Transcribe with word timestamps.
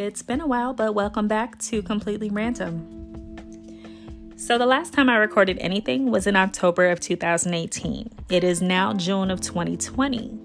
It's 0.00 0.22
been 0.22 0.40
a 0.40 0.46
while, 0.46 0.72
but 0.72 0.94
welcome 0.94 1.28
back 1.28 1.58
to 1.58 1.82
Completely 1.82 2.30
Random. 2.30 2.86
So, 4.34 4.56
the 4.56 4.64
last 4.64 4.94
time 4.94 5.10
I 5.10 5.16
recorded 5.16 5.58
anything 5.58 6.10
was 6.10 6.26
in 6.26 6.36
October 6.36 6.88
of 6.88 7.00
2018. 7.00 8.08
It 8.30 8.42
is 8.42 8.62
now 8.62 8.94
June 8.94 9.30
of 9.30 9.42
2020. 9.42 10.38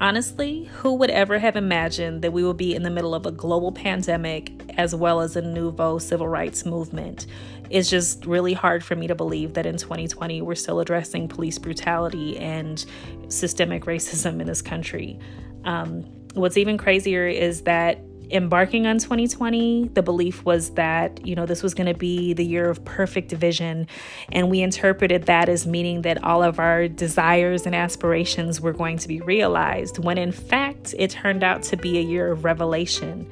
Honestly, 0.00 0.64
who 0.76 0.94
would 0.94 1.10
ever 1.10 1.38
have 1.38 1.56
imagined 1.56 2.22
that 2.22 2.32
we 2.32 2.42
would 2.42 2.56
be 2.56 2.74
in 2.74 2.82
the 2.82 2.88
middle 2.88 3.14
of 3.14 3.26
a 3.26 3.30
global 3.30 3.70
pandemic 3.70 4.50
as 4.78 4.94
well 4.94 5.20
as 5.20 5.36
a 5.36 5.42
nouveau 5.42 5.98
civil 5.98 6.26
rights 6.26 6.64
movement? 6.64 7.26
It's 7.68 7.90
just 7.90 8.24
really 8.24 8.54
hard 8.54 8.82
for 8.82 8.96
me 8.96 9.06
to 9.08 9.14
believe 9.14 9.52
that 9.52 9.66
in 9.66 9.76
2020 9.76 10.40
we're 10.40 10.54
still 10.54 10.80
addressing 10.80 11.28
police 11.28 11.58
brutality 11.58 12.38
and 12.38 12.82
systemic 13.28 13.84
racism 13.84 14.40
in 14.40 14.46
this 14.46 14.62
country. 14.62 15.18
Um, 15.64 16.04
what's 16.32 16.56
even 16.56 16.78
crazier 16.78 17.26
is 17.26 17.60
that 17.64 18.00
embarking 18.30 18.86
on 18.86 18.98
2020, 18.98 19.90
the 19.94 20.02
belief 20.02 20.44
was 20.44 20.70
that, 20.70 21.26
you 21.26 21.34
know, 21.34 21.46
this 21.46 21.62
was 21.62 21.74
going 21.74 21.86
to 21.86 21.98
be 21.98 22.32
the 22.32 22.44
year 22.44 22.68
of 22.68 22.84
perfect 22.84 23.32
vision. 23.32 23.86
And 24.32 24.50
we 24.50 24.62
interpreted 24.62 25.24
that 25.24 25.48
as 25.48 25.66
meaning 25.66 26.02
that 26.02 26.22
all 26.24 26.42
of 26.42 26.58
our 26.58 26.88
desires 26.88 27.66
and 27.66 27.74
aspirations 27.74 28.60
were 28.60 28.72
going 28.72 28.98
to 28.98 29.08
be 29.08 29.20
realized, 29.20 29.98
when 29.98 30.18
in 30.18 30.32
fact, 30.32 30.94
it 30.98 31.10
turned 31.10 31.42
out 31.42 31.62
to 31.64 31.76
be 31.76 31.98
a 31.98 32.02
year 32.02 32.30
of 32.30 32.44
revelation. 32.44 33.28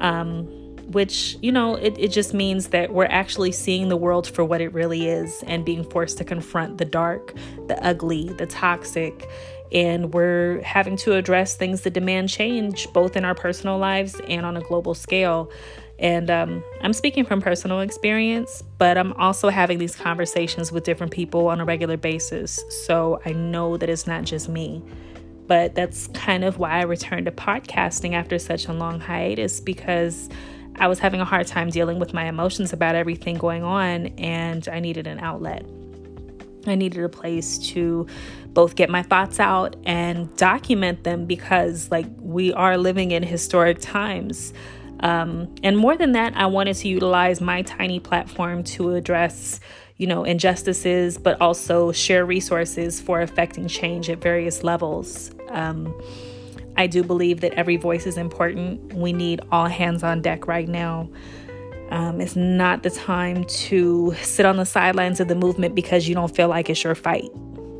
Um, 0.00 0.46
which, 0.88 1.36
you 1.42 1.52
know, 1.52 1.74
it, 1.74 1.98
it 1.98 2.08
just 2.08 2.32
means 2.32 2.68
that 2.68 2.92
we're 2.92 3.04
actually 3.04 3.52
seeing 3.52 3.88
the 3.88 3.96
world 3.96 4.26
for 4.26 4.42
what 4.42 4.62
it 4.62 4.72
really 4.72 5.06
is 5.06 5.44
and 5.46 5.62
being 5.62 5.84
forced 5.84 6.16
to 6.16 6.24
confront 6.24 6.78
the 6.78 6.86
dark, 6.86 7.34
the 7.66 7.78
ugly, 7.84 8.30
the 8.38 8.46
toxic, 8.46 9.28
and 9.72 10.12
we're 10.14 10.62
having 10.62 10.96
to 10.98 11.14
address 11.14 11.56
things 11.56 11.82
that 11.82 11.92
demand 11.92 12.28
change 12.28 12.90
both 12.92 13.16
in 13.16 13.24
our 13.24 13.34
personal 13.34 13.78
lives 13.78 14.20
and 14.28 14.46
on 14.46 14.56
a 14.56 14.60
global 14.60 14.94
scale. 14.94 15.50
And 15.98 16.30
um, 16.30 16.62
I'm 16.80 16.92
speaking 16.92 17.24
from 17.24 17.40
personal 17.40 17.80
experience, 17.80 18.62
but 18.78 18.96
I'm 18.96 19.12
also 19.14 19.48
having 19.48 19.78
these 19.78 19.96
conversations 19.96 20.70
with 20.70 20.84
different 20.84 21.12
people 21.12 21.48
on 21.48 21.60
a 21.60 21.64
regular 21.64 21.96
basis. 21.96 22.62
So 22.86 23.20
I 23.24 23.32
know 23.32 23.76
that 23.76 23.88
it's 23.88 24.06
not 24.06 24.24
just 24.24 24.48
me. 24.48 24.82
But 25.48 25.74
that's 25.74 26.08
kind 26.08 26.44
of 26.44 26.58
why 26.58 26.72
I 26.72 26.82
returned 26.82 27.24
to 27.24 27.32
podcasting 27.32 28.12
after 28.12 28.38
such 28.38 28.66
a 28.68 28.72
long 28.72 29.00
hiatus 29.00 29.60
because 29.60 30.28
I 30.76 30.86
was 30.86 30.98
having 30.98 31.20
a 31.20 31.24
hard 31.24 31.46
time 31.46 31.70
dealing 31.70 31.98
with 31.98 32.12
my 32.12 32.26
emotions 32.26 32.72
about 32.72 32.94
everything 32.94 33.36
going 33.38 33.64
on 33.64 34.08
and 34.18 34.68
I 34.68 34.78
needed 34.78 35.06
an 35.06 35.18
outlet. 35.18 35.64
I 36.68 36.74
needed 36.74 37.02
a 37.02 37.08
place 37.08 37.58
to 37.70 38.06
both 38.48 38.74
get 38.74 38.90
my 38.90 39.02
thoughts 39.02 39.38
out 39.40 39.76
and 39.84 40.34
document 40.36 41.04
them 41.04 41.26
because, 41.26 41.90
like, 41.90 42.06
we 42.18 42.52
are 42.52 42.76
living 42.76 43.10
in 43.10 43.22
historic 43.22 43.78
times. 43.80 44.52
Um, 45.00 45.54
and 45.62 45.78
more 45.78 45.96
than 45.96 46.12
that, 46.12 46.36
I 46.36 46.46
wanted 46.46 46.74
to 46.76 46.88
utilize 46.88 47.40
my 47.40 47.62
tiny 47.62 48.00
platform 48.00 48.64
to 48.64 48.94
address, 48.94 49.60
you 49.96 50.06
know, 50.06 50.24
injustices, 50.24 51.18
but 51.18 51.40
also 51.40 51.92
share 51.92 52.26
resources 52.26 53.00
for 53.00 53.20
affecting 53.20 53.68
change 53.68 54.10
at 54.10 54.18
various 54.18 54.64
levels. 54.64 55.30
Um, 55.50 55.94
I 56.76 56.86
do 56.86 57.02
believe 57.02 57.40
that 57.40 57.54
every 57.54 57.76
voice 57.76 58.06
is 58.06 58.16
important. 58.16 58.92
We 58.92 59.12
need 59.12 59.40
all 59.50 59.66
hands 59.66 60.02
on 60.02 60.22
deck 60.22 60.46
right 60.46 60.68
now. 60.68 61.08
Um, 61.90 62.20
it's 62.20 62.36
not 62.36 62.82
the 62.82 62.90
time 62.90 63.44
to 63.44 64.14
sit 64.22 64.44
on 64.44 64.56
the 64.56 64.66
sidelines 64.66 65.20
of 65.20 65.28
the 65.28 65.34
movement 65.34 65.74
because 65.74 66.08
you 66.08 66.14
don't 66.14 66.34
feel 66.34 66.48
like 66.48 66.68
it's 66.68 66.84
your 66.84 66.94
fight. 66.94 67.30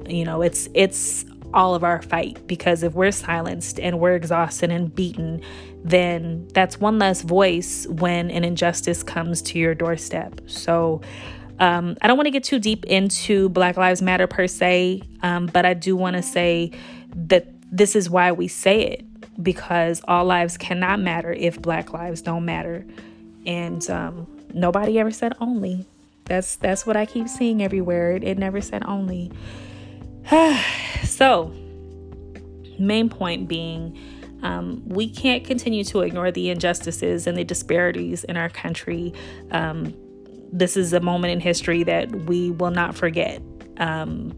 You 0.06 0.24
know, 0.24 0.42
it's 0.42 0.68
it's 0.74 1.24
all 1.52 1.74
of 1.74 1.82
our 1.82 2.02
fight 2.02 2.46
because 2.46 2.82
if 2.82 2.94
we're 2.94 3.10
silenced 3.10 3.80
and 3.80 3.98
we're 3.98 4.14
exhausted 4.14 4.70
and 4.70 4.94
beaten, 4.94 5.42
then 5.84 6.46
that's 6.52 6.78
one 6.78 6.98
less 6.98 7.22
voice 7.22 7.86
when 7.88 8.30
an 8.30 8.44
injustice 8.44 9.02
comes 9.02 9.42
to 9.42 9.58
your 9.58 9.74
doorstep. 9.74 10.40
So 10.46 11.00
um, 11.58 11.96
I 12.02 12.06
don't 12.06 12.16
want 12.16 12.26
to 12.26 12.30
get 12.30 12.44
too 12.44 12.58
deep 12.58 12.84
into 12.86 13.48
Black 13.48 13.76
Lives 13.76 14.02
Matter 14.02 14.26
per 14.26 14.46
se, 14.46 15.02
um, 15.22 15.46
but 15.46 15.64
I 15.64 15.74
do 15.74 15.96
want 15.96 16.16
to 16.16 16.22
say 16.22 16.70
that 17.14 17.46
this 17.70 17.96
is 17.96 18.08
why 18.08 18.32
we 18.32 18.48
say 18.48 18.82
it 18.82 19.04
because 19.42 20.00
all 20.06 20.24
lives 20.24 20.56
cannot 20.56 21.00
matter 21.00 21.32
if 21.32 21.60
Black 21.60 21.92
lives 21.92 22.22
don't 22.22 22.44
matter 22.44 22.84
and 23.48 23.88
um, 23.88 24.28
nobody 24.52 25.00
ever 25.00 25.10
said 25.10 25.32
only. 25.40 25.86
That's 26.26 26.56
that's 26.56 26.86
what 26.86 26.96
I 26.96 27.06
keep 27.06 27.26
seeing 27.28 27.62
everywhere. 27.62 28.12
It, 28.12 28.22
it 28.22 28.38
never 28.38 28.60
said 28.60 28.84
only. 28.84 29.32
so, 31.02 31.52
main 32.78 33.08
point 33.08 33.48
being, 33.48 33.98
um, 34.42 34.82
we 34.86 35.08
can't 35.08 35.44
continue 35.44 35.82
to 35.84 36.02
ignore 36.02 36.30
the 36.30 36.50
injustices 36.50 37.26
and 37.26 37.36
the 37.36 37.44
disparities 37.44 38.24
in 38.24 38.36
our 38.36 38.50
country. 38.50 39.14
Um, 39.50 39.94
this 40.52 40.76
is 40.76 40.92
a 40.92 41.00
moment 41.00 41.32
in 41.32 41.40
history 41.40 41.82
that 41.84 42.10
we 42.26 42.50
will 42.50 42.70
not 42.70 42.94
forget. 42.94 43.40
Um, 43.78 44.36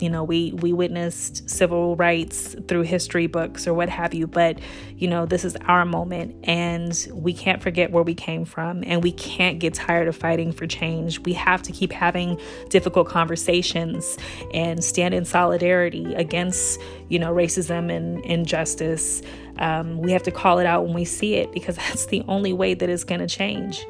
you 0.00 0.08
know 0.10 0.24
we 0.24 0.52
we 0.52 0.72
witnessed 0.72 1.48
civil 1.48 1.96
rights 1.96 2.54
through 2.66 2.82
history 2.82 3.26
books 3.26 3.66
or 3.66 3.74
what 3.74 3.88
have 3.88 4.14
you 4.14 4.26
but 4.26 4.58
you 4.96 5.08
know 5.08 5.26
this 5.26 5.44
is 5.44 5.56
our 5.66 5.84
moment 5.84 6.34
and 6.44 7.08
we 7.12 7.32
can't 7.32 7.62
forget 7.62 7.90
where 7.90 8.02
we 8.02 8.14
came 8.14 8.44
from 8.44 8.82
and 8.84 9.02
we 9.02 9.12
can't 9.12 9.58
get 9.58 9.74
tired 9.74 10.08
of 10.08 10.16
fighting 10.16 10.52
for 10.52 10.66
change. 10.66 11.20
We 11.20 11.32
have 11.34 11.62
to 11.62 11.72
keep 11.72 11.92
having 11.92 12.40
difficult 12.68 13.08
conversations 13.08 14.16
and 14.52 14.82
stand 14.82 15.14
in 15.14 15.24
solidarity 15.24 16.14
against 16.14 16.80
you 17.08 17.18
know 17.18 17.32
racism 17.32 17.94
and 17.94 18.24
injustice. 18.24 19.22
Um, 19.58 19.98
we 19.98 20.12
have 20.12 20.22
to 20.24 20.30
call 20.30 20.58
it 20.58 20.66
out 20.66 20.84
when 20.84 20.94
we 20.94 21.04
see 21.04 21.34
it 21.34 21.52
because 21.52 21.76
that's 21.88 22.06
the 22.06 22.24
only 22.28 22.52
way 22.52 22.74
that 22.74 22.88
it's 22.88 23.04
going 23.04 23.20
to 23.20 23.28
change 23.28 23.84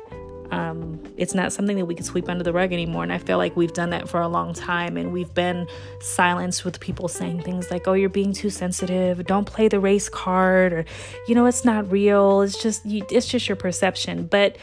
um, 0.50 1.02
it's 1.16 1.34
not 1.34 1.52
something 1.52 1.76
that 1.76 1.86
we 1.86 1.94
can 1.94 2.04
sweep 2.04 2.28
under 2.28 2.42
the 2.42 2.52
rug 2.52 2.72
anymore. 2.72 3.02
And 3.02 3.12
I 3.12 3.18
feel 3.18 3.38
like 3.38 3.56
we've 3.56 3.72
done 3.72 3.90
that 3.90 4.08
for 4.08 4.20
a 4.20 4.28
long 4.28 4.54
time. 4.54 4.96
And 4.96 5.12
we've 5.12 5.32
been 5.34 5.66
silenced 6.00 6.64
with 6.64 6.80
people 6.80 7.08
saying 7.08 7.42
things 7.42 7.70
like, 7.70 7.86
oh, 7.86 7.92
you're 7.92 8.08
being 8.08 8.32
too 8.32 8.50
sensitive. 8.50 9.26
Don't 9.26 9.44
play 9.44 9.68
the 9.68 9.80
race 9.80 10.08
card. 10.08 10.72
Or, 10.72 10.84
you 11.26 11.34
know, 11.34 11.46
it's 11.46 11.64
not 11.64 11.90
real. 11.90 12.42
It's 12.42 12.62
just, 12.62 12.86
you, 12.86 13.04
it's 13.10 13.26
just 13.26 13.48
your 13.48 13.56
perception. 13.56 14.26
But 14.26 14.56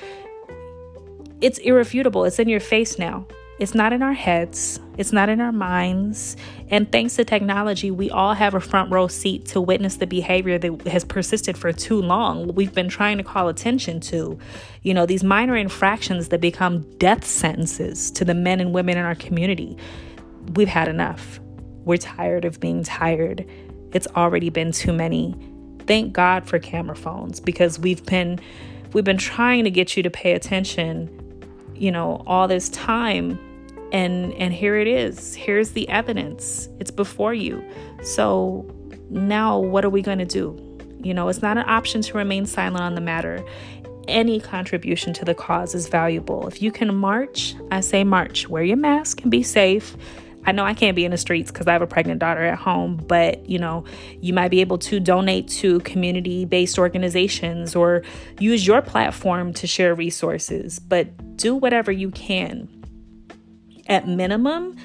it's 1.41 1.59
irrefutable. 1.59 2.25
It's 2.25 2.39
in 2.39 2.49
your 2.49 2.59
face 2.59 2.97
now. 2.97 3.27
It's 3.57 3.73
not 3.73 3.93
in 3.93 4.03
our 4.03 4.13
heads, 4.13 4.81
it's 4.97 5.13
not 5.13 5.29
in 5.29 5.39
our 5.39 5.53
minds. 5.53 6.35
And 6.69 6.91
thanks 6.91 7.15
to 7.15 7.23
technology, 7.23 7.89
we 7.89 8.09
all 8.09 8.33
have 8.33 8.53
a 8.53 8.59
front 8.59 8.91
row 8.91 9.07
seat 9.07 9.45
to 9.47 9.61
witness 9.61 9.95
the 9.95 10.07
behavior 10.07 10.57
that 10.57 10.87
has 10.87 11.05
persisted 11.05 11.57
for 11.57 11.71
too 11.71 12.01
long. 12.01 12.53
We've 12.53 12.73
been 12.73 12.89
trying 12.89 13.17
to 13.17 13.23
call 13.23 13.47
attention 13.47 14.01
to, 14.01 14.37
you 14.81 14.93
know, 14.93 15.05
these 15.05 15.23
minor 15.23 15.55
infractions 15.55 16.27
that 16.29 16.41
become 16.41 16.81
death 16.97 17.25
sentences 17.25 18.11
to 18.11 18.25
the 18.25 18.33
men 18.33 18.59
and 18.59 18.73
women 18.73 18.97
in 18.97 19.05
our 19.05 19.15
community. 19.15 19.77
We've 20.55 20.67
had 20.67 20.89
enough. 20.89 21.39
We're 21.85 21.97
tired 21.97 22.43
of 22.43 22.59
being 22.59 22.83
tired. 22.83 23.45
It's 23.93 24.07
already 24.17 24.49
been 24.49 24.73
too 24.73 24.91
many. 24.91 25.33
Thank 25.87 26.11
God 26.11 26.45
for 26.45 26.59
camera 26.59 26.95
phones 26.95 27.39
because 27.39 27.79
we've 27.79 28.05
been 28.05 28.41
we've 28.91 29.05
been 29.05 29.17
trying 29.17 29.63
to 29.63 29.71
get 29.71 29.95
you 29.95 30.03
to 30.03 30.09
pay 30.09 30.33
attention 30.33 31.24
you 31.75 31.91
know 31.91 32.23
all 32.25 32.47
this 32.47 32.69
time 32.69 33.39
and 33.91 34.33
and 34.33 34.53
here 34.53 34.75
it 34.75 34.87
is. 34.87 35.35
Here's 35.35 35.71
the 35.71 35.87
evidence. 35.89 36.67
It's 36.79 36.91
before 36.91 37.33
you. 37.33 37.63
So 38.03 38.65
now 39.09 39.59
what 39.59 39.85
are 39.85 39.89
we 39.89 40.01
going 40.01 40.19
to 40.19 40.25
do? 40.25 40.61
You 41.01 41.13
know 41.13 41.29
it's 41.29 41.41
not 41.41 41.57
an 41.57 41.65
option 41.67 42.01
to 42.01 42.17
remain 42.17 42.45
silent 42.45 42.83
on 42.83 42.95
the 42.95 43.01
matter. 43.01 43.43
Any 44.07 44.39
contribution 44.39 45.13
to 45.13 45.25
the 45.25 45.33
cause 45.33 45.73
is 45.73 45.87
valuable. 45.87 46.47
If 46.47 46.61
you 46.61 46.71
can 46.71 46.93
march 46.95 47.55
i 47.71 47.79
say 47.79 48.03
march. 48.03 48.47
Wear 48.49 48.63
your 48.63 48.77
mask 48.77 49.21
and 49.21 49.31
be 49.31 49.43
safe. 49.43 49.95
I 50.47 50.51
know 50.51 50.63
I 50.63 50.73
can't 50.73 50.95
be 50.95 51.05
in 51.05 51.11
the 51.11 51.17
streets 51.17 51.51
because 51.51 51.67
I 51.67 51.73
have 51.73 51.81
a 51.81 51.87
pregnant 51.87 52.19
daughter 52.19 52.43
at 52.43 52.59
home, 52.59 52.97
but 53.07 53.49
you 53.49 53.57
know, 53.57 53.83
you 54.21 54.33
might 54.33 54.49
be 54.49 54.61
able 54.61 54.77
to 54.79 54.99
donate 54.99 55.47
to 55.47 55.79
community 55.79 56.45
based 56.45 56.77
organizations 56.77 57.75
or 57.75 58.03
use 58.39 58.65
your 58.65 58.81
platform 58.81 59.53
to 59.53 59.65
share 59.65 59.95
resources, 59.95 60.77
but 60.77 61.07
do 61.35 61.55
whatever 61.55 61.91
you 61.91 62.11
can. 62.11 62.69
At 63.87 64.07
minimum, 64.07 64.75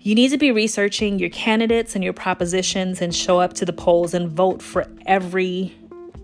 you 0.00 0.14
need 0.14 0.30
to 0.30 0.38
be 0.38 0.50
researching 0.50 1.18
your 1.18 1.30
candidates 1.30 1.94
and 1.94 2.02
your 2.02 2.12
propositions 2.12 3.00
and 3.00 3.14
show 3.14 3.40
up 3.40 3.54
to 3.54 3.64
the 3.64 3.72
polls 3.72 4.14
and 4.14 4.30
vote 4.30 4.62
for 4.62 4.86
every 5.06 5.74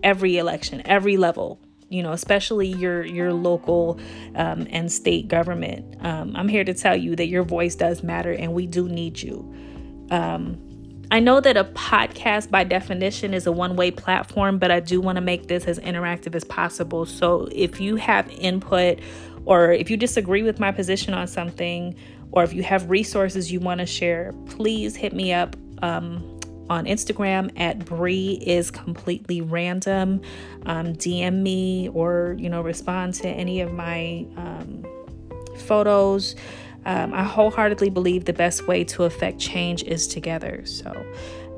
every 0.03 0.37
election, 0.37 0.81
every 0.85 1.15
level 1.15 1.59
you 1.93 2.01
know, 2.01 2.11
especially 2.11 2.69
your 2.69 3.05
your 3.05 3.31
local 3.31 3.99
um, 4.35 4.67
and 4.71 4.91
state 4.91 5.27
government. 5.27 5.95
Um, 6.03 6.35
I'm 6.35 6.47
here 6.47 6.63
to 6.63 6.73
tell 6.73 6.95
you 6.95 7.15
that 7.15 7.27
your 7.27 7.43
voice 7.43 7.75
does 7.75 8.01
matter, 8.01 8.31
and 8.31 8.53
we 8.53 8.65
do 8.65 8.89
need 8.89 9.21
you. 9.21 9.53
Um, 10.09 10.57
I 11.11 11.19
know 11.19 11.39
that 11.39 11.55
a 11.55 11.65
podcast, 11.65 12.49
by 12.49 12.63
definition, 12.63 13.35
is 13.35 13.45
a 13.45 13.51
one 13.51 13.75
way 13.75 13.91
platform, 13.91 14.57
but 14.57 14.71
I 14.71 14.79
do 14.79 14.99
want 14.99 15.17
to 15.17 15.21
make 15.21 15.47
this 15.47 15.65
as 15.65 15.77
interactive 15.79 16.33
as 16.33 16.43
possible. 16.43 17.05
So 17.05 17.47
if 17.51 17.79
you 17.79 17.97
have 17.97 18.27
input, 18.31 18.99
or 19.45 19.71
if 19.71 19.89
you 19.89 19.97
disagree 19.97 20.43
with 20.43 20.59
my 20.59 20.71
position 20.71 21.13
on 21.13 21.27
something, 21.27 21.95
or 22.31 22.43
if 22.43 22.53
you 22.53 22.63
have 22.63 22.89
resources 22.89 23.51
you 23.51 23.59
want 23.59 23.79
to 23.79 23.85
share, 23.85 24.33
please 24.47 24.95
hit 24.95 25.13
me 25.13 25.33
up. 25.33 25.55
Um, 25.81 26.29
on 26.69 26.85
Instagram 26.85 27.51
at 27.59 27.85
Bree 27.85 28.41
is 28.41 28.71
completely 28.71 29.41
random. 29.41 30.21
Um, 30.65 30.93
DM 30.93 31.41
me 31.41 31.89
or 31.89 32.35
you 32.39 32.49
know 32.49 32.61
respond 32.61 33.15
to 33.15 33.27
any 33.27 33.61
of 33.61 33.73
my 33.73 34.25
um, 34.37 34.85
photos. 35.57 36.35
Um, 36.85 37.13
I 37.13 37.23
wholeheartedly 37.23 37.89
believe 37.89 38.25
the 38.25 38.33
best 38.33 38.67
way 38.67 38.83
to 38.85 39.03
affect 39.03 39.39
change 39.39 39.83
is 39.83 40.07
together. 40.07 40.65
So 40.65 40.91